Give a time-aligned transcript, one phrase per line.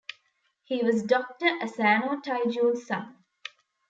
[0.63, 3.23] He was Doctor Asano Taijun's son.